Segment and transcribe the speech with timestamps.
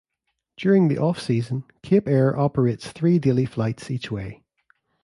[0.57, 4.41] During the off-season, Cape Air operates three daily flights each way.